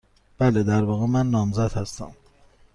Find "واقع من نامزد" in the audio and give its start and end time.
0.83-1.73